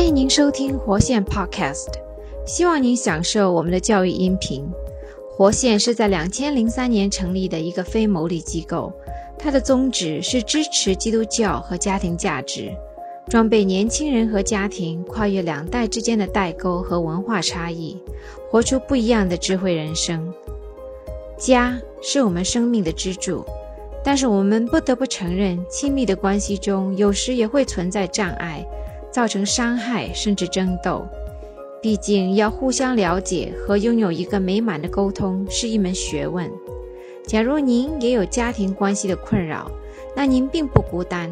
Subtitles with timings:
[0.00, 1.88] 欢迎您收听活线 Podcast，
[2.46, 4.66] 希望您享受我们的教育音频。
[5.28, 8.90] 活线是在两千零三年成立的一个非牟利机构，
[9.38, 12.72] 它的宗旨是支持基督教和家庭价值，
[13.28, 18.02] 装备年轻人和家庭跨越两代之间的代沟和文化差异，
[18.50, 20.32] 活出不一样的智慧人生。
[21.36, 23.44] 家是我们生命的支柱，
[24.02, 28.66] 但是我们不得不承认，亲密的关系中有时也会存在障碍。
[29.10, 31.06] 造成伤害甚至争斗，
[31.82, 36.50] 毕竟要互相了解和拥有一个美满的沟通是一门学问。
[37.26, 39.70] 假如您也有家庭关系的困扰，
[40.16, 41.30] 那您并不孤单。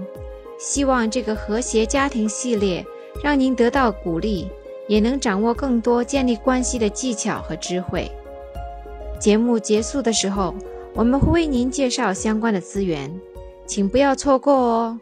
[0.58, 2.84] 希望这个和谐家庭系列
[3.22, 4.48] 让您得到鼓励，
[4.86, 8.10] 也能掌握更多建立关系的技巧和智慧。
[9.20, 10.54] 节目结束的时候，
[10.94, 13.12] 我们会为您介绍相关的资源，
[13.66, 15.00] 请不要错过哦。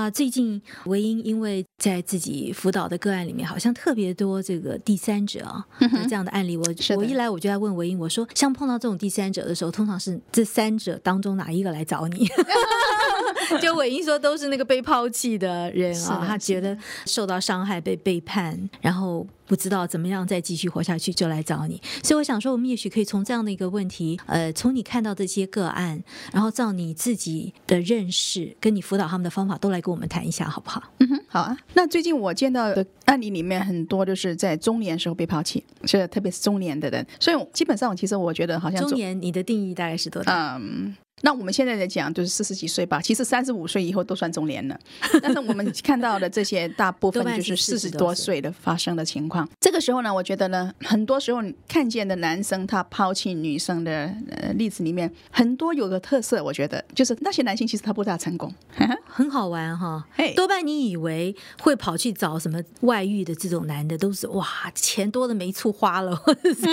[0.00, 5.64] 啊，最近维英因为在自己辅导的个案里面，好像特别多这个第三者啊
[6.08, 6.56] 这样的案例。
[6.56, 6.64] 我
[6.96, 12.26] 我一来我就在问维英，我说像碰到这种第三者的时候，通常是这三者当中哪一个来找你？
[13.60, 21.82] 就韦英说都是那个被抛弃的人啊，他觉得受到伤害、被背叛，然后不知道怎么样再继续活下去，就来找你。
[22.04, 26.00] 所以我想说，我们也许可以从这样的一个问题，呃，从你看到这些个案，
[26.32, 30.80] 然后照你自己的认识，跟你辅导他们的方法，都来跟我们谈一下，好不好？
[31.00, 31.58] 嗯哼，好啊。
[31.74, 37.04] 那最近我见到的案例里面，很多就是在中年时候被抛弃，是特别是中年的人。
[37.18, 40.56] 所以基本上，其实我觉得好像中年，你的定义大概是多大？
[40.62, 40.94] 嗯。
[41.22, 43.00] 那我们现在来讲，就是四十几岁吧。
[43.00, 44.78] 其实三十五岁以后都算中年了。
[45.22, 49.48] 但是我们看到的这些大部分就是四十多岁的发生的情况。
[49.60, 58.52] 这个时候呢，我觉得呢，很多时候看见的男生他抛弃女生的呃例子里面，很多有个特色，我觉得就是那些男性其实他不大成功，
[59.04, 60.06] 很好玩哈。
[60.34, 66.18] 多半你以为会跑去找什么外遇的这种男的，都是哇钱多的没处花了，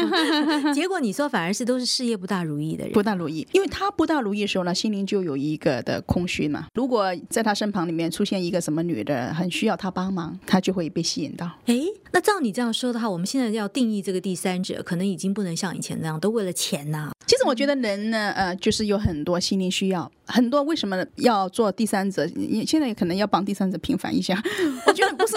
[0.73, 4.36] 结果你说反而是都是事业不大如意的人，不大如意，因为他不大如意。
[4.41, 6.67] 的时候呢，心灵就有一个的空虚嘛。
[6.73, 11.49] 如果在他身旁里面出现一个什么女的，很需要他帮忙，他就会被吸引到。
[11.65, 11.75] 哎，
[12.11, 17.11] 那照你这样说的话，我们现在要定义这个第三者，可能已经不能像以前那样都为了钱呐。
[17.25, 22.25] 其实我觉得人呢，呃，就是有很多心灵需要，很多为什么要做第三者？
[22.35, 24.41] 你现在可能要帮第三者平反一下。
[24.85, 25.33] 我觉得不是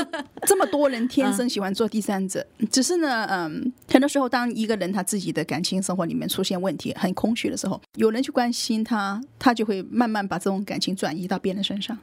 [0.46, 11.96] 这么多人天生喜欢做第三者，只是呢，嗯，很多时候当一个人他自己的感情生活里面出现问题，很空虚的时候，有人去关心他，他就会慢慢把这种感情转移到别人身上。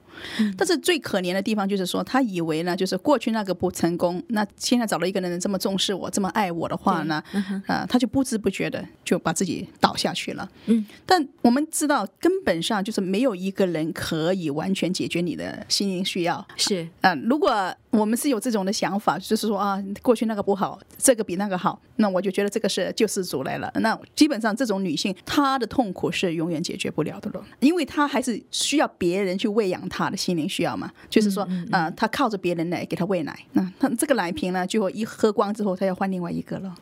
[0.58, 7.24] 但是最可怜的地方就是说，他以为呢，就是过去那个不成功，那现在找了一个人这么重视我，这么爱我的话呢，
[7.68, 9.68] 啊，他就不知不觉的就把自己。
[9.80, 23.72] 倒下去了，嗯，但我们知道根本上就是没有一个人可以完全解决你的心灵需要，是嗯，如果我们是有这种的想法，就是说啊，过去那个不好，这个比那个好，那我就觉得这个是救世主来了。
[23.76, 36.76] 那基本上这种女性她的痛苦是永远解决不了的了，因为她还是需要别人去喂养她的心灵需要嘛，就是说啊，她靠着别人来给她喂奶，那她这个奶瓶呢，最后一喝光之后，她要换另外一个了。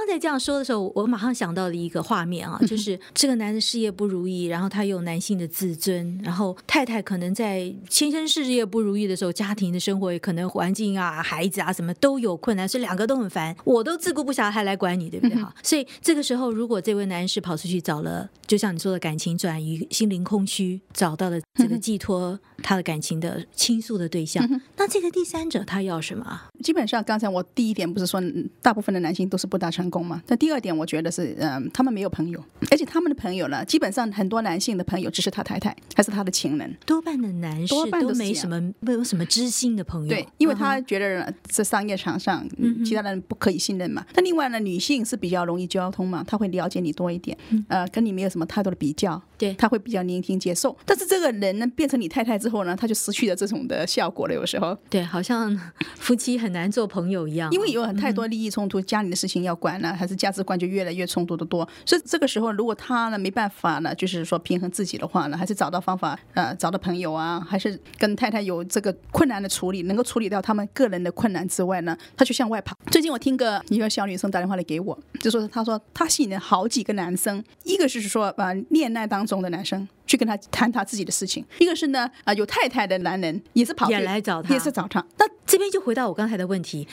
[0.00, 15.36] 刚才这样说的时候，我马上想到了一个画面啊，就 是这个男的事业不如意，然后他有男性的自尊，然后太太可能在先生事业不如意的时候，家庭的生活也可能环境啊、孩子啊什么都有困难，所以两个都很烦，我都自顾不暇，还来管你，对不对？
[15.36, 26.40] 哈，所以这个时候，如果这位男士跑出去找了，就像你说的感情转移、心灵空虚，找到了这个寄托他的感情的倾诉的对象，那这个第三者他要什么？
[26.62, 28.22] 基本上，刚才我第一点不是说，
[28.62, 30.22] 大部分的男性都是不大成功嘛？
[30.28, 36.76] 那第二点，我觉得是，嗯，他们没有朋友，而且他们的朋友呢，基本上很多男性的朋友只是他太太，还是他的情人。
[36.86, 40.08] 多半的男士都没什么，没有什么知心的朋友。
[40.08, 44.04] 对，因为他觉得在商业场上，嗯其他人不可以信任嘛。
[44.14, 47.36] 那另外呢，女性是比较容易交通嘛，她会了解你多一点，
[47.68, 50.76] 呃，跟你没有什么太多的比较，对，他会比较聆听接受。
[50.84, 54.34] 但是这个人呢，变成你太太之后呢，他就失去了这种的效果了。
[54.34, 55.58] 有时候，对，好像
[55.96, 56.50] 夫妻很。
[56.50, 61.64] 难做朋友一样，因为有很太多利益冲突，家里的事情要管呢，还是价值观就越来越冲突的多。
[61.86, 72.76] 所以这个时候，如果他呢没办法呢，就是说平衡自己的话呢，还是找到方法，呃，找到朋友啊，还是跟太太有这个困难的处理，能够处理掉他们个人的困难之外呢，他就向外跑。
[72.90, 79.88] 最近我听个一个小女生打电话来给我，就说她说她吸引了好几个男生，一个是说啊恋爱当中的男生。
[80.10, 84.98] 去跟他谈他自己的事情，一个是呢啊有太太的男人也是跑也来找他，也是找他。
[85.18, 86.84] 那这边就回到我刚才的问题，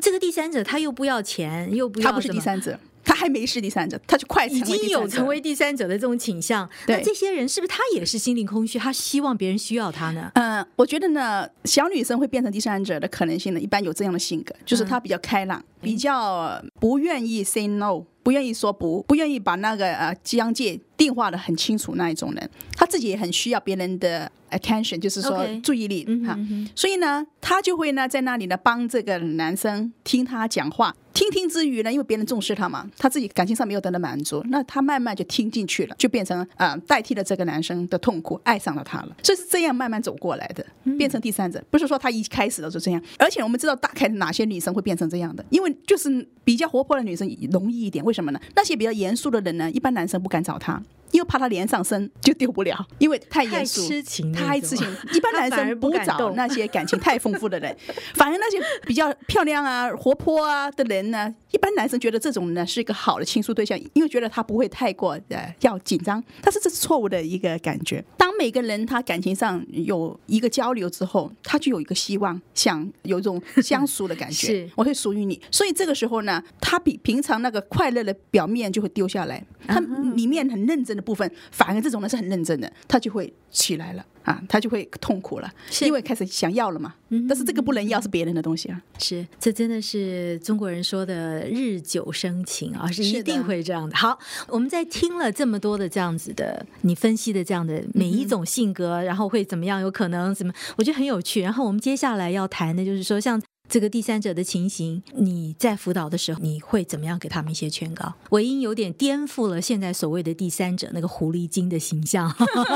[0.00, 6.68] 这个第三者他又不要钱，又不要他不是第三者，他还没是第三者，他就快已经有成为第三者的这种倾向。
[6.88, 8.76] 那这些人是不是他也是心灵空虚？
[8.76, 10.32] 他希望别人需要他呢？
[10.34, 18.02] 嗯，我觉得呢，小女生会变成第三者的可能性呢，一般有这样的性格，就是她比较开朗，比较不愿意 say no。
[18.24, 26.36] 不愿意说不，不愿意把那个呃疆界定化的很清楚那一种人，他自己也很需要别人的 attention，就是说注意力哈，
[26.74, 30.96] 所以呢，他就会呢在那里呢帮这个男生听他讲话。
[31.14, 39.16] 听听之余呢，因为别人重视他嘛，他自己感情上没有得到满足，那他慢慢就听进去了，就变成啊代替了这个男生的痛苦，爱上了他了。
[39.22, 40.66] 所以是这样慢慢走过来的，
[40.98, 43.00] 变成第三者，不是说他一开始的时候这样。
[43.16, 48.04] 而且我们知道大概哪些女生会变成这样的，因为就是比较活泼的女生容易一点。
[48.04, 48.40] 为什么呢？
[48.56, 50.82] 那些比较严肃的人呢，一般男生不敢找她。
[51.14, 54.84] 因为怕他连上身就丢不了，因为太严肃、太痴情、太痴情。
[55.12, 57.74] 一般男生不找那些感情太丰富的人，
[58.14, 66.22] 反而那些比较漂亮啊、活泼啊的人呢，一般男生觉得这种呢是一个好的倾诉对象，因为觉得他不会太过呃要紧张。
[66.42, 68.04] 但是这是错误的一个感觉。
[68.18, 75.40] 当每个人他感情上有一个交流之后，他就有一个希望，想有一种相熟的感觉，是我会属于你。
[75.48, 79.78] 所以这个时候呢，他比平常那个快乐的表面就会丢下来，他
[80.16, 81.04] 里面很认真的。
[81.04, 86.94] 部分反而这种呢是很认真的，他就会起来了啊，他就会痛苦了，因为开始想要了嘛。
[87.10, 88.82] 嗯但是这个不能要，是别人的东西啊。
[88.98, 93.96] 是，这真的是中国人说的日久生情啊，是一定会这样的。
[93.96, 94.18] 好，
[94.48, 99.80] 我们在听了这么多的这样子的，你分析的这样的每一种性格，然后会怎么样？
[99.80, 100.52] 有可能怎么？
[100.76, 101.40] 我觉得很有趣。
[101.40, 103.40] 然后我们接下来要谈的就是说，像。
[103.68, 108.12] 这个第三者的情形，你在辅导的时候，你会怎么样给他们一些劝告？
[108.30, 112.32] 韦英有点颠覆了现在所谓的第三者那个狐狸精的形象，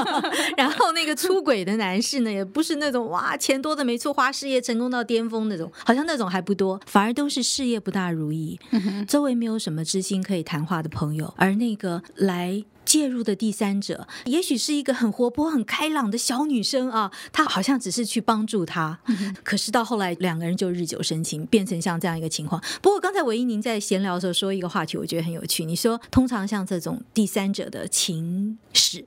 [0.57, 8.59] 然后那个出轨的男士呢，也不是那种哇钱多的没错，花事业成功到巅峰那种，好像那种还不多，反而都是事业不大如意，
[9.07, 12.65] 周围没有什么知心可以谈话的朋友，而那个来。
[12.89, 18.99] 介入的第三者，也许是一个很活泼、很开朗的小女生啊，她好像只是去帮助他，
[19.45, 22.59] 可是到后来两个人就日久生情，变成像这样一个情况。
[22.81, 25.67] 不过刚才唯一您在闲聊的时候说一个话题，我觉得很有趣。
[25.67, 29.05] 你说通常像这种第三者的情史，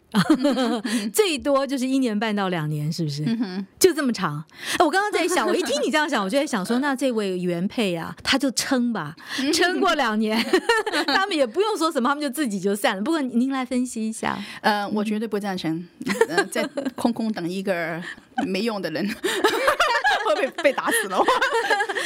[1.11, 3.25] 最多就是一年半到两年，是不是？
[3.79, 4.45] 就这么长？
[4.77, 9.15] 我刚刚在想，我一听你这样想，我就在想说，那这位原配啊，他就撑吧，
[9.51, 10.39] 撑过两年，
[11.07, 13.01] 他们也不用说什么，他们就自己就散了。
[13.01, 13.67] 不过您来。
[13.71, 15.87] 分析一下，呃，我绝对不赞成，
[16.27, 18.03] 呃在空空等一个
[18.45, 19.07] 没用的人，
[20.27, 21.17] 会被被打死了。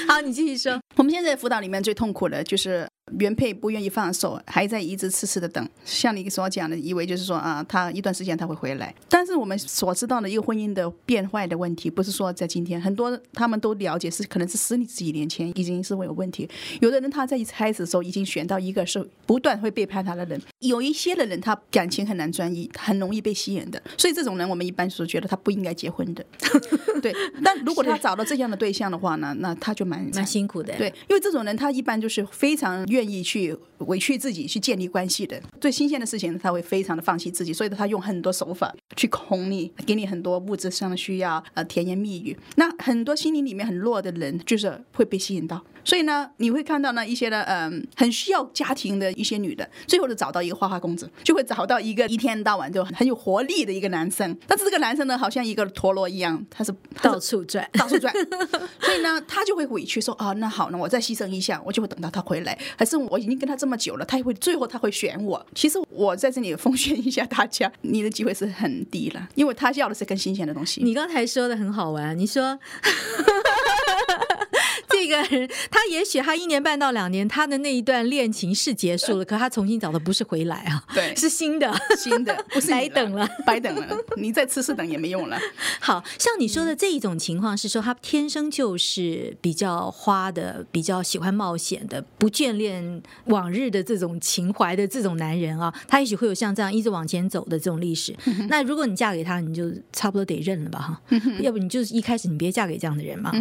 [0.08, 0.80] 好，你继续说。
[0.96, 2.88] 我们现在辅导里面最痛苦的就是。
[3.14, 5.70] 原配不愿意放手，还在一直痴痴的等。
[5.86, 8.94] 像你所讲的，以为就是说啊，他一段时间他会回来。
[9.08, 16.50] 但是我们所知道的一个婚姻的变坏的问题，不是说在今天，很多他们都了解是可能是十几年前已经是会有问题。
[16.82, 23.80] 有的人他在一开始的时候已经选到一个是不断会背叛他的人，有一些的人他感情很难专一，很容易被吸引的。
[24.00, 26.26] 所以这种人我们一般是觉得他不应该结婚的。
[27.04, 27.14] 对，
[27.44, 30.76] 但如果他找到这样的对象的话呢，那他就蛮蛮辛苦的。
[30.76, 32.84] 对，因为这种人他一般就是非常。
[32.96, 42.38] 愿意去委屈自己去建立关系的，最新鲜的事情他会非常的放弃自己，所以他用很多手法去哄你，给你很多物质上的需要，呃，甜言蜜语。
[42.56, 45.62] 那很多心灵里面很弱的人，就是会被吸引到。
[45.86, 54.36] 所以呢，你会看到呢一些呢，嗯，很需要家庭的一些女的，最后就找到一个花花公子，就会找到一个一天到晚就很有活力的一个男生。
[54.48, 58.12] 但是这个男生呢，好像一个陀螺一样，他是到处转， 到处转。
[58.82, 62.58] 所以呢，他就会委屈说啊，那好，那我再牺牲一下，我就会等到他回来。
[62.76, 65.46] 还是我已经跟他这么久了，他也会最后他会选我。
[65.54, 70.82] 其实我在这里奉劝一下大家，你的机会是很低了，因为他要的是更新鲜的东西。
[70.84, 72.58] 你刚才说的很好玩，你说。
[75.06, 85.38] 这个人，他也许他一年半到两年，他的那一段恋情是结束了， 可他重新找的不是回来啊，对，是新的，新的， 不是白等了，白等了，你再次次等也没用了。
[85.80, 98.16] 好像你说的这一种情况是说，他天生就是比较花的，比较喜欢冒险的，不眷恋往日的这种情怀的这种男人啊，他也许会有像这样一直往前走的这种历史。
[98.50, 101.02] 那如果你嫁给他，你就差不多得认了吧，哈，
[101.42, 103.32] 要不你就是一开始你别嫁给这样的人嘛。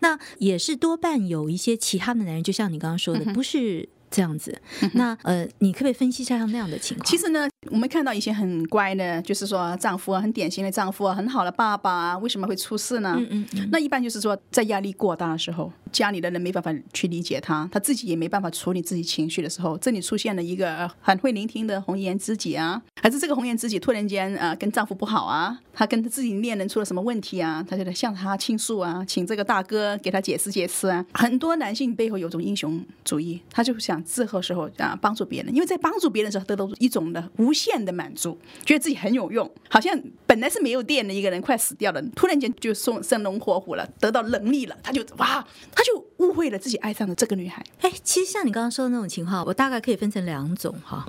[0.00, 0.98] 那也是多。
[1.04, 4.58] 多半有一些其他的男人，就像你刚刚说的，不是这样子。
[4.94, 7.04] 那呃，你可不可以分析一下像那样的情况？
[7.06, 13.14] 其实呢，我们看到一些很乖的，就是说丈夫啊，很典型的丈夫啊，很好的爸爸啊，为什么会出事呢？
[13.18, 15.70] 嗯嗯，那一般就是说在压力过大的时候。
[15.92, 31.04] 家里的人没办法去理解他，他自己也没办法处理自己情绪的时候，这里出现了一个很会聆听的红颜知己啊，还是这个红颜知己突然间呃跟丈夫不好啊，她跟她自己恋人出了什么问题啊，她就得向他倾诉啊，请这个大哥给她解释解释啊。
[31.12, 39.94] 很多男性背后有种英雄主义，他就想之后时候啊帮助别人，因为在帮助别人的时候得到一种的无限的满足，觉得自己很有用，好像
[40.26, 47.62] 本来是没有电的一个人快死掉了，突然间就送生龙活虎了，得到能力了，他就哇，他就误会了自己爱上了这个女孩。
[47.82, 51.06] 哎，其实像你刚刚说的那种情况，我大概可以分成两种哈。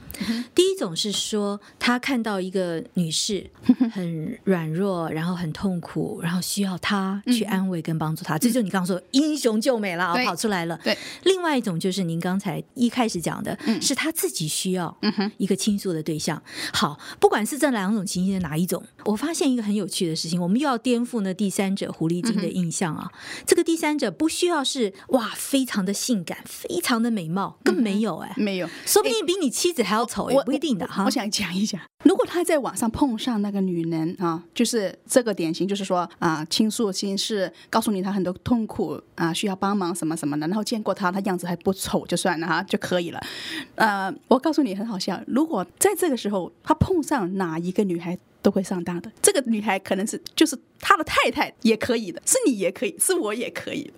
[0.53, 3.45] 第一种是说他看到一个女士
[3.93, 10.75] 很软弱，然后很痛苦，然后需要他去安慰跟帮助她，这就你刚刚说英雄救美了啊，跑出来了。
[10.83, 14.97] 对，另外一种就是您刚才一开始讲的，是他自己需要
[15.37, 16.41] 一个倾诉的对象。
[16.73, 23.11] 好，不管是这两种情形的哪一种，我发现一个很有趣的事情，我们又要颠覆那第三者狐狸精的印象啊。
[23.45, 31.05] 这个第三者不需要是哇，非常的性感，非常的美貌，更没有哎，没有，说不定比你妻子还要丑，也不一定的哈。
[31.05, 43.19] 我想讲一讲，如果他在网上碰上那个女人啊，就是这个典型，就是说啊，倾诉心事，告诉你他很多痛苦啊，需要帮忙什么什么的，然后见过他，他样子还不丑，就算了哈，就可以了。
[43.75, 48.17] 呃，我告诉你很好笑，如果在这个时候他碰上哪一个女孩。
[48.45, 49.11] 都会上当的。
[49.23, 53.91] 这个女孩可能是就是他的太太也可以的，是你也可以，是我也可以。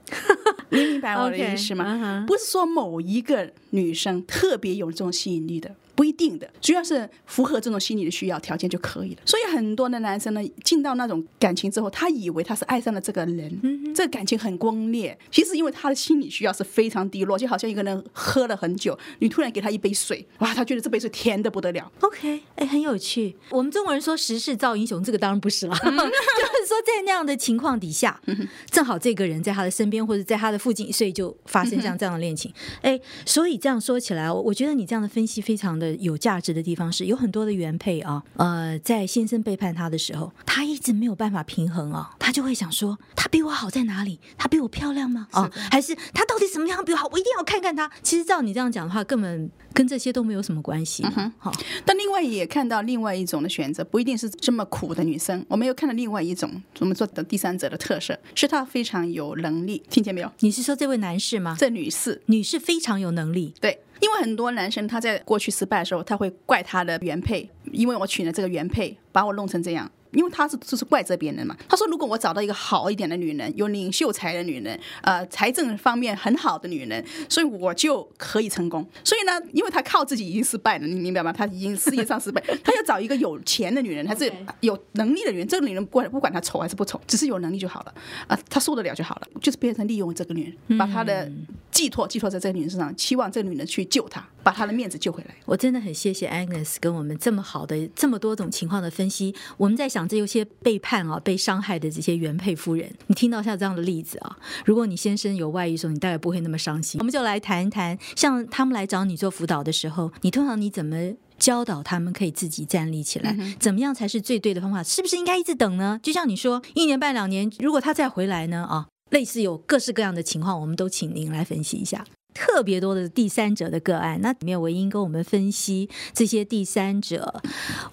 [0.70, 2.24] 你 明白我的意思吗？
[2.26, 5.76] 不是说某一个女生特别有这种吸引力的。
[5.98, 9.22] 不一定的，主要是符合这种心理的需要条件就可以了。
[9.26, 15.18] 所以很多的男生呢，进到那种感情之后，他以为他是爱上了这个人，这个感情很光烈。
[15.32, 21.92] 其实因为他的心理需要是非常低落，就好像一个人喝了很久，你突然给他一杯水，哇，他觉得这杯水甜的不得了。
[22.02, 23.36] OK，哎，很有趣。
[23.50, 25.76] 我们中国人说时势造英雄，这个当然不是了。
[25.76, 28.22] 就是说在那样的情况底下，
[28.70, 32.54] 正好这个人在他的身边或者在他的附近，所以就发生像这样的恋情。
[32.84, 35.87] 哎，所以这样说起来，我觉得你这样的分析非常的。
[35.96, 44.20] 有价值的地方是有很多的原配啊，呃，在先生背叛他的时候，他一直没有办法平衡啊，他就会想说，他比我好在哪里？
[44.38, 45.28] 他比我漂亮吗？
[45.32, 47.08] 啊，还是他到底什么样比我好？
[47.12, 47.90] 我一定要看看他。
[48.02, 51.04] 其实照你这样讲的话，根本跟这些都没有什么关系。
[51.38, 51.52] 好，
[51.86, 55.46] 但另外也看到另外一种的选择，不一定是这么苦的女生。
[55.48, 59.84] 我们又看到另外一种我们做的第三者的特色，是她非常有能力。
[59.90, 60.32] 听见没有？
[60.40, 61.56] 你是说这位男士吗？
[61.60, 63.54] 这女士，女士非常有能力。
[63.60, 63.80] 对。
[64.00, 69.90] 因为很多男生他在过去失败的时候，他会怪他的原配，因为我娶了这个原配，把我弄成这样。
[70.14, 71.56] 因为他是就是怪这边人嘛。
[71.68, 78.88] 他说，如果我找到一个好一点的女人，有领袖才的女人，呃，财政方面很好的女人，所以我就可以成功。
[79.04, 81.32] 所以呢，因为他靠自己已经失败了，你明白吗？
[81.34, 85.48] 他已经事业上失败，他要找一个有钱的女人，还是有能力的女人。
[85.48, 87.94] 这个女人不管不管她丑还是不丑，只是有能力就好了
[88.28, 89.28] 啊，他受得了就好了。
[89.42, 91.30] 就是变成利用这个女人，把他的
[91.78, 95.36] 寄托寄托在这个女人身上，期望这个女人去救他，把他的面子救回来。
[95.46, 99.36] 我真的很谢谢 Agnes 跟我们这么好的这么多种情况的分析。
[99.58, 100.08] 我们在想。
[100.08, 106.98] 这有些背叛啊、被伤害的这些原配夫人，你听到像这样的例子啊，如果你先生有外遇的时候，你大概不会那么伤心。
[107.00, 113.36] 我们就来谈一谈，像他们来找你做辅导的时候，你通常你怎么教导他们可以自己站立起来？
[113.60, 114.82] 怎么样才是最对的方法？
[114.82, 116.00] 是不是应该一直等呢？
[116.02, 118.66] 就像你说，一年半两年，如果他再回来呢？
[118.70, 122.06] 啊，类似有各式各样的情况，我们都请您来分析一下。
[122.38, 127.42] 特别多的第三者的个案，那里面唯英跟我们分析这些第三者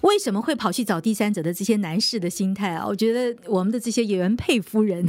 [0.01, 2.85] 为什么会跑去找第三者的这些男士的心态啊？
[2.85, 5.03] 我觉得我们的这些原配夫人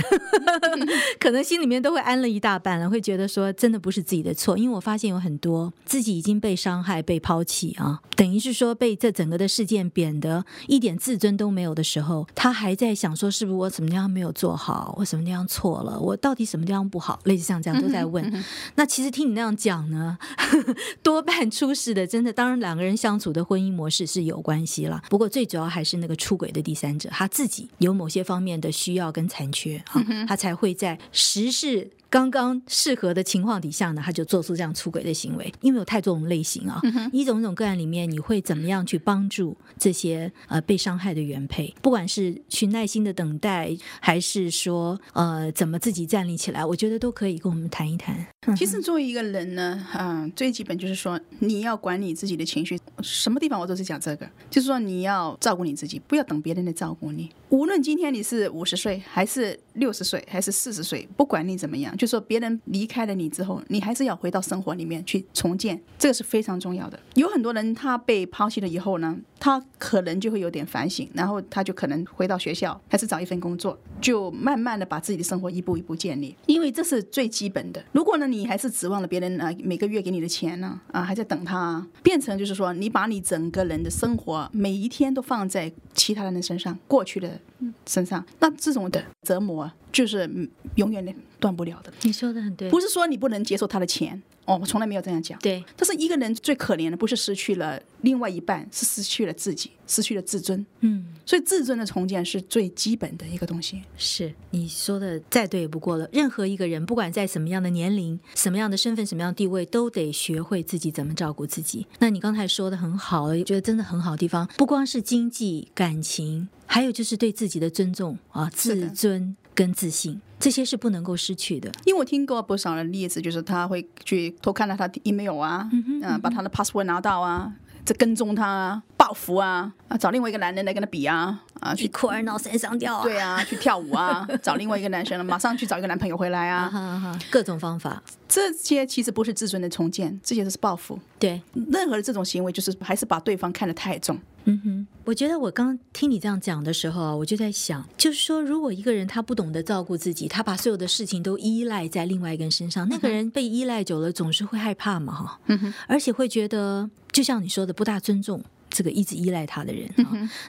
[1.21, 18.43] 可能心里面都会安了一大半了，会觉得说真的不是自己的错，因为我发现有很多自己已经被伤害、被抛弃啊，等于是说被这整个的事件贬得一点自尊都没有的时候，他还在想说是不是我什么地方没有做好，我什么地方错了，我到底什么地方不好，类似像这样都在问。
[18.77, 19.26] 那其实听。
[19.27, 20.19] 你那样讲呢，
[21.03, 25.03] 多半出事的真的，当然两个人相处的婚姻模式是有关系了。
[25.11, 31.91] 不过最主要还是那个出轨的第三者，他自己有某些方面的需要跟残缺啊，他才会在时事。
[32.17, 35.53] 刚刚适合的情况底下呢，他就做出这样出轨的行为。
[35.61, 36.81] 因为有太多种类型啊，
[37.13, 41.75] 一种一种个案里面，你会怎么样去帮助这些呃被伤害的原配？
[41.83, 48.27] 不管是去耐心的等待，还是说呃怎么自己站立起来，我觉得都可以跟我们谈一谈。
[48.57, 52.79] 其实作为一个人呢，嗯，最基本就是说你要管理自己的情绪。
[53.03, 57.29] 什么地方我都是讲这个，就是说你要照顾你自己，不要等别人来照顾你。
[57.49, 61.97] 无论今天你是五十岁，还是六十岁，还是四十岁，不管你怎么样。
[61.97, 66.99] 就说别人离开了你之后，你还是要回到生活里面去重建，这个是非常重要的。
[67.15, 76.35] 有很多人他被抛弃了以后呢，他可能就会有点反省，然后他就可能回到学校，还是找一份工作，就慢慢的把自己的生活一步一步建立。
[76.47, 77.83] 因为这是最基本的。
[77.93, 87.41] 如果呢，你还是指望了别人啊每个月给你的钱呢，啊还在等他，变成就是说你把你整个人的生活每一天都放在其他人的身上，过去的。
[87.87, 90.29] 身上，那这种的折磨就是
[90.77, 91.93] 永远断不了的。
[92.03, 94.23] 你说的很对，不是说你不能接受他的钱。
[94.47, 95.37] 哦，我从来没有这样讲。
[95.41, 100.65] 对，但是一个人最可怜的不是失去了另外一半，是失去了自己，失去了自尊。
[100.83, 103.83] 嗯，所以自尊的重建是最基本的一个东西。
[103.97, 106.09] 是你说的再对也不过了。
[106.13, 111.85] 任何一个人，不管在什么样的年龄、什么样的身份、什么样的地位，都得学会自己怎么照顾自己。
[111.99, 119.37] 那你刚才说的很好，我觉得真的很好的地方，不光是经济、感情，还有就是对自己的尊重啊，自尊。
[119.57, 121.73] 跟自信，这些是不能够失去的。
[121.87, 127.51] 因为我听过不少的例子，就是他会去偷看到他的 email 啊，嗯，把他的 password 拿到啊，
[127.83, 138.03] 这跟踪他啊，报复啊，啊，找另外一个男人来跟他比啊，啊，去哭儿闹三上吊啊，对啊，去跳舞啊，找另外一个男生，马上去找一个男朋友回来啊，各种方法。
[138.29, 140.99] 这些其实不是自尊的重建，这些都是报复。
[141.19, 141.41] 对，
[141.73, 144.19] 任何的这种行为，就是还是把对方看得太重。
[144.49, 158.43] 嗯哼，我觉得我刚听你这样讲的时候啊，我就在想，就是说，如果一个人他不懂得照顾自己，他把所有的事情都依赖在另外一个人身上，那个人被依赖久了，总是会害怕嘛，哈，嗯而且会觉得，就像你说的，不大尊重。
[158.77, 159.89] 这个一直依赖他的人，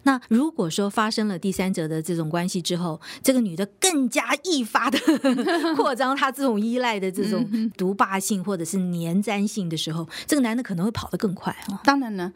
[0.04, 5.00] 那如果说发生了第三者的这种关系之后，这个女的更加易发的
[5.78, 11.80] 扩张她这种依赖的这种独霸性或者是粘粘性的时候，这个男的可能会跑得更快啊。
[11.86, 12.34] 当然呢，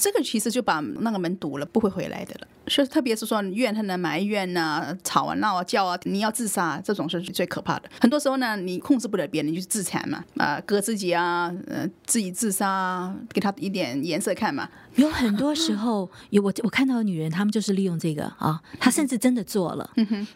[0.00, 2.46] 这个其实就把那个门堵了，不会回来的了。
[2.66, 7.90] 是特别是说怨恨的埋怨呐、吵啊、闹啊、叫啊，你要自杀，这种是最可怕的。
[8.00, 14.66] 很多时候呢，你控制不了别人，你就自残嘛，啊，割自己啊，呃，自己自杀，给他一点颜色看嘛。
[14.94, 19.90] 有很多时候，有我我看到的女人，她们就是利用这个啊，她甚至真的做了。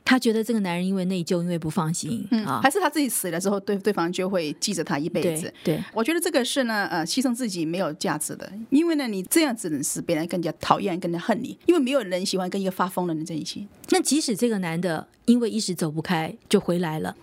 [0.04, 5.52] 她觉得这个男人因为内疚，因为不放心啊，还是他自己死了之后，对对方就会记着他一辈子。
[5.64, 13.66] 对，我觉得这个是呢，呃，牺牲自己没有价值的，因为呢，你这样子使别人更加讨厌、更加恨你，因为没有人喜欢跟一个发疯的人在一起。
[13.90, 17.14] 那即使这个男的因为一时走不开就回来了，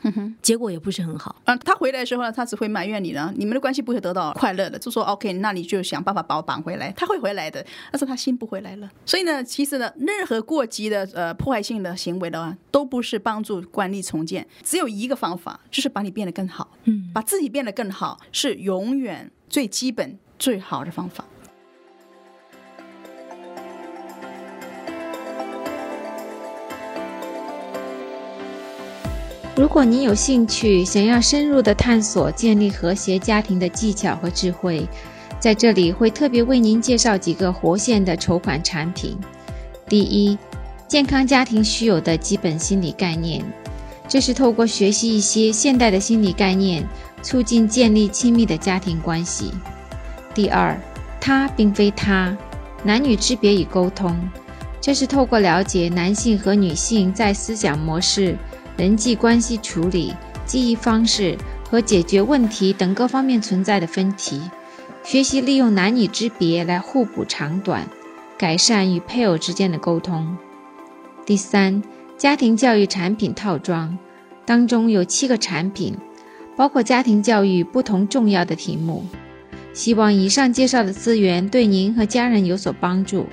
[0.42, 1.36] 结果也不是很好。
[1.44, 6.94] 啊，他回来的时候呢，他只会埋怨你呢，你们的关系不会得到快乐的，就说 OK，那你就想办法把我绑回来。
[6.96, 7.20] 他会。
[7.26, 8.88] 回来的，但是他心不回来了。
[9.04, 14.46] 所以呢，其实呢，任何过激的呃破坏性的行为的话，都不是帮助关系重建。
[14.62, 16.70] 只有一个方法，就是把你变得更好。
[16.84, 21.26] 嗯，把自己变得更好，是永远最基本最好的方法。
[29.56, 34.86] 如果您有兴趣，想要深入的探索建立和谐家庭的技巧和智慧。
[35.40, 39.18] 在这里会特别为您介绍几个活现的筹款产品。
[39.88, 40.38] 第一，
[40.90, 43.46] 健康家庭需有的基本心理概念，
[44.10, 46.86] 这是透过学习一些现代的心理概念，
[47.22, 49.54] 促进建立亲密的家庭关系。
[50.34, 50.78] 第二，
[51.22, 52.36] 他并非他，
[52.84, 54.20] 男女之别与沟通，
[54.82, 58.36] 这是透过了解男性和女性在思想模式、
[58.78, 60.14] 人际关系处理、
[60.46, 61.38] 记忆方式
[61.70, 64.42] 和解决问题等各方面存在的分歧。
[65.04, 67.88] 学习利用男女之别来互补长短，
[68.38, 70.36] 改善与配偶之间的沟通。
[71.26, 71.82] 第三，
[72.18, 73.98] 家庭教育产品套装
[74.46, 75.96] 当中有七个产品，
[76.58, 79.06] 包括家庭教育不同重要的题目。
[79.74, 83.28] 希望以上介绍的资源对您和家人有所帮助。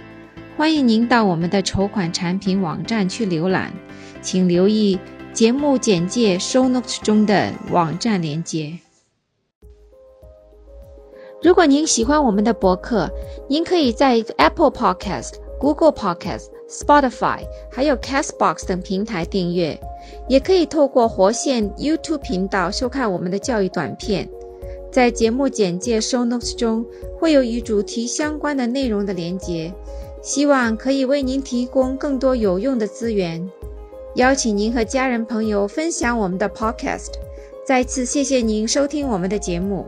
[0.56, 3.72] 欢迎您到我们的筹款产品网站去浏览，
[4.20, 4.98] 请留意
[5.32, 8.78] 节目简介 show notes 中的网站连接。
[11.42, 13.10] 如果您喜欢我们的博客，
[13.48, 17.40] 您可以在 Apple Podcast、Google Podcast、Spotify
[17.70, 19.80] 还有 Castbox 等平台订阅，
[20.28, 24.28] 也可以透过活线 YouTube 频道收看我们的教育短片。
[24.92, 26.84] 在节目简介 Show Notes 中
[27.18, 29.72] 会有与主题相关的内容的连接，
[30.22, 33.50] 希望可以为您提供更多有用的资源。
[34.16, 37.12] 邀请您和家人朋友分享我们的 Podcast。
[37.64, 39.86] 再次谢谢您收听我们的节目。